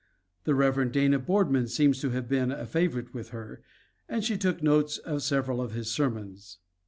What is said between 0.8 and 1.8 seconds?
Dana Boardman